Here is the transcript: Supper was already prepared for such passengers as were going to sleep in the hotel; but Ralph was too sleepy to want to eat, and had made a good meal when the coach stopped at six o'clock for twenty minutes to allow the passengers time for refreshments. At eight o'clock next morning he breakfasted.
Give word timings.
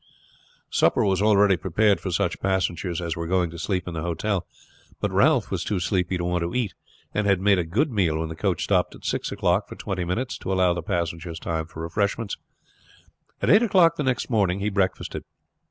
Supper 0.71 1.05
was 1.05 1.21
already 1.21 1.55
prepared 1.55 1.99
for 2.01 2.09
such 2.09 2.39
passengers 2.39 3.01
as 3.01 3.15
were 3.15 3.27
going 3.27 3.51
to 3.51 3.59
sleep 3.59 3.87
in 3.87 3.93
the 3.93 4.01
hotel; 4.01 4.47
but 4.99 5.11
Ralph 5.11 5.51
was 5.51 5.63
too 5.63 5.79
sleepy 5.79 6.17
to 6.17 6.25
want 6.25 6.41
to 6.41 6.55
eat, 6.55 6.73
and 7.13 7.27
had 7.27 7.39
made 7.39 7.59
a 7.59 7.63
good 7.63 7.91
meal 7.91 8.17
when 8.17 8.27
the 8.29 8.35
coach 8.35 8.63
stopped 8.63 8.95
at 8.95 9.05
six 9.05 9.31
o'clock 9.31 9.69
for 9.69 9.75
twenty 9.75 10.03
minutes 10.03 10.39
to 10.39 10.51
allow 10.51 10.73
the 10.73 10.81
passengers 10.81 11.37
time 11.39 11.67
for 11.67 11.83
refreshments. 11.83 12.35
At 13.43 13.51
eight 13.51 13.61
o'clock 13.61 13.99
next 13.99 14.27
morning 14.27 14.59
he 14.59 14.69
breakfasted. 14.69 15.23